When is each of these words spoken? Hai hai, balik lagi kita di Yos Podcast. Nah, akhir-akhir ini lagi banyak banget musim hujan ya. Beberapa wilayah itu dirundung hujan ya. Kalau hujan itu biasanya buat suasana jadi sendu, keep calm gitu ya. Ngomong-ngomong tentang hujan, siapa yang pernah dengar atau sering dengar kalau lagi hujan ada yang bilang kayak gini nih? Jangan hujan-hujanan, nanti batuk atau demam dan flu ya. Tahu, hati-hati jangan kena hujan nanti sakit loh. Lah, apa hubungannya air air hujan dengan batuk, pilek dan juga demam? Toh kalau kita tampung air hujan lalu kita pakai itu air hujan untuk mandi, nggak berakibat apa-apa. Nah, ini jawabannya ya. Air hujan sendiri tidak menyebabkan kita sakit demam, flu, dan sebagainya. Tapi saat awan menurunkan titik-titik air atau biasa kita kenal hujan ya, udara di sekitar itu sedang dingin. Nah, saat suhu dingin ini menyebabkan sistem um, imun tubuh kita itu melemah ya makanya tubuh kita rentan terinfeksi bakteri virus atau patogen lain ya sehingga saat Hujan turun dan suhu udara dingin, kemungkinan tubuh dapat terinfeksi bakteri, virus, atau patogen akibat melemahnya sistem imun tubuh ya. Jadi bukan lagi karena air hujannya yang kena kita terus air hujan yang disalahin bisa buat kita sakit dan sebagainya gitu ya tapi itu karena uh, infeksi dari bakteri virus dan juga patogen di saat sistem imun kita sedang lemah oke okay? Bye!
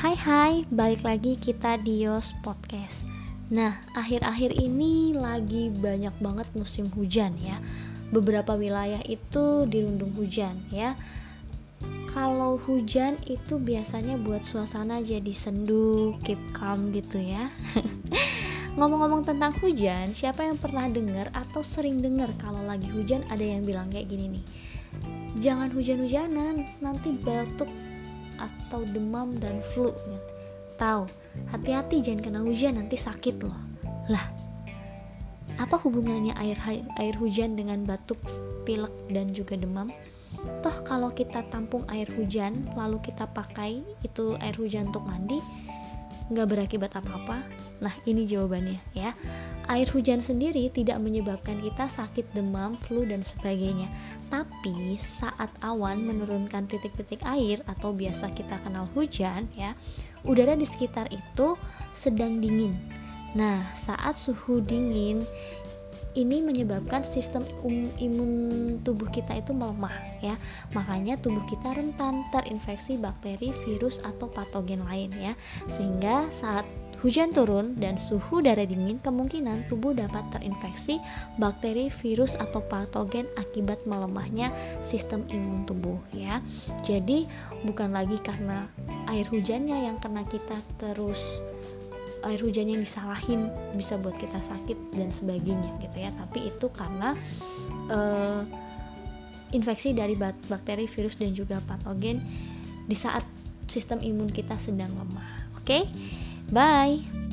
Hai 0.00 0.16
hai, 0.16 0.54
balik 0.72 1.04
lagi 1.04 1.36
kita 1.36 1.76
di 1.76 2.08
Yos 2.08 2.32
Podcast. 2.40 3.04
Nah, 3.52 3.84
akhir-akhir 3.92 4.56
ini 4.56 5.12
lagi 5.12 5.68
banyak 5.68 6.16
banget 6.24 6.48
musim 6.56 6.88
hujan 6.96 7.36
ya. 7.36 7.60
Beberapa 8.08 8.56
wilayah 8.56 9.04
itu 9.04 9.68
dirundung 9.68 10.16
hujan 10.16 10.56
ya. 10.72 10.96
Kalau 12.16 12.56
hujan 12.64 13.20
itu 13.28 13.60
biasanya 13.60 14.16
buat 14.16 14.40
suasana 14.40 15.04
jadi 15.04 15.36
sendu, 15.36 16.16
keep 16.24 16.40
calm 16.56 16.96
gitu 16.96 17.20
ya. 17.20 17.52
Ngomong-ngomong 18.80 19.28
tentang 19.28 19.52
hujan, 19.60 20.16
siapa 20.16 20.48
yang 20.48 20.56
pernah 20.56 20.88
dengar 20.88 21.28
atau 21.36 21.60
sering 21.60 22.00
dengar 22.00 22.32
kalau 22.40 22.64
lagi 22.64 22.88
hujan 22.88 23.20
ada 23.28 23.44
yang 23.44 23.68
bilang 23.68 23.92
kayak 23.92 24.08
gini 24.08 24.40
nih? 24.40 24.44
Jangan 25.44 25.68
hujan-hujanan, 25.76 26.64
nanti 26.80 27.12
batuk 27.20 27.68
atau 28.40 28.82
demam 28.88 29.36
dan 29.36 29.60
flu 29.72 29.92
ya. 29.92 30.20
Tahu, 30.80 31.04
hati-hati 31.52 32.00
jangan 32.00 32.20
kena 32.24 32.40
hujan 32.40 32.80
nanti 32.80 32.96
sakit 32.96 33.44
loh. 33.44 33.60
Lah, 34.08 34.32
apa 35.60 35.76
hubungannya 35.76 36.32
air 36.40 36.56
air 36.96 37.14
hujan 37.20 37.52
dengan 37.52 37.84
batuk, 37.84 38.16
pilek 38.64 38.92
dan 39.12 39.36
juga 39.36 39.60
demam? 39.60 39.92
Toh 40.64 40.76
kalau 40.88 41.12
kita 41.12 41.44
tampung 41.52 41.84
air 41.92 42.08
hujan 42.16 42.64
lalu 42.72 42.96
kita 43.04 43.28
pakai 43.28 43.84
itu 44.00 44.40
air 44.40 44.56
hujan 44.56 44.88
untuk 44.88 45.04
mandi, 45.04 45.36
nggak 46.30 46.46
berakibat 46.46 46.94
apa-apa. 46.94 47.42
Nah, 47.80 47.94
ini 48.06 48.28
jawabannya 48.28 48.78
ya. 48.92 49.16
Air 49.66 49.88
hujan 49.90 50.20
sendiri 50.22 50.68
tidak 50.70 51.00
menyebabkan 51.00 51.58
kita 51.62 51.88
sakit 51.88 52.26
demam, 52.36 52.76
flu, 52.76 53.06
dan 53.06 53.24
sebagainya. 53.24 53.88
Tapi 54.28 54.98
saat 55.00 55.50
awan 55.64 56.04
menurunkan 56.04 56.70
titik-titik 56.70 57.22
air 57.26 57.62
atau 57.66 57.90
biasa 57.90 58.30
kita 58.36 58.60
kenal 58.62 58.86
hujan 58.92 59.48
ya, 59.56 59.72
udara 60.28 60.54
di 60.54 60.66
sekitar 60.68 61.08
itu 61.10 61.56
sedang 61.96 62.38
dingin. 62.38 62.76
Nah, 63.34 63.62
saat 63.78 64.18
suhu 64.18 64.58
dingin 64.58 65.22
ini 66.18 66.42
menyebabkan 66.42 67.06
sistem 67.06 67.46
um, 67.62 67.86
imun 67.98 68.32
tubuh 68.82 69.06
kita 69.10 69.38
itu 69.38 69.54
melemah 69.54 69.94
ya 70.22 70.34
makanya 70.74 71.14
tubuh 71.20 71.42
kita 71.46 71.74
rentan 71.76 72.26
terinfeksi 72.34 72.98
bakteri 72.98 73.54
virus 73.66 74.02
atau 74.02 74.26
patogen 74.30 74.82
lain 74.86 75.10
ya 75.14 75.32
sehingga 75.70 76.26
saat 76.34 76.66
Hujan 77.00 77.32
turun 77.32 77.80
dan 77.80 77.96
suhu 77.96 78.44
udara 78.44 78.68
dingin, 78.68 79.00
kemungkinan 79.00 79.72
tubuh 79.72 79.96
dapat 79.96 80.20
terinfeksi 80.36 81.00
bakteri, 81.40 81.88
virus, 81.88 82.36
atau 82.36 82.60
patogen 82.60 83.24
akibat 83.40 83.80
melemahnya 83.88 84.52
sistem 84.84 85.24
imun 85.32 85.64
tubuh 85.64 85.96
ya. 86.12 86.44
Jadi 86.84 87.24
bukan 87.64 87.96
lagi 87.96 88.20
karena 88.20 88.68
air 89.08 89.24
hujannya 89.32 89.88
yang 89.88 89.96
kena 89.96 90.28
kita 90.28 90.60
terus 90.76 91.40
air 92.26 92.40
hujan 92.40 92.68
yang 92.68 92.80
disalahin 92.82 93.48
bisa 93.76 93.96
buat 94.00 94.16
kita 94.18 94.38
sakit 94.40 94.76
dan 94.96 95.08
sebagainya 95.08 95.70
gitu 95.80 95.96
ya 95.96 96.10
tapi 96.16 96.52
itu 96.52 96.66
karena 96.72 97.16
uh, 97.88 98.42
infeksi 99.50 99.94
dari 99.94 100.14
bakteri 100.18 100.86
virus 100.86 101.18
dan 101.18 101.34
juga 101.34 101.58
patogen 101.66 102.22
di 102.86 102.96
saat 102.96 103.22
sistem 103.70 104.02
imun 104.02 104.30
kita 104.30 104.58
sedang 104.58 104.90
lemah 104.98 105.30
oke 105.58 105.64
okay? 105.64 105.82
Bye! 106.50 107.29